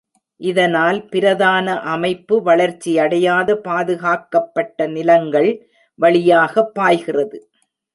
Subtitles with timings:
[0.41, 5.51] இதனால் பிரதான அமைப்பு வளர்ச்சியடையாத, பாதுகாக்கப்பட்ட நிலங்கள்
[5.99, 7.39] வழியாக பாய்கிறது.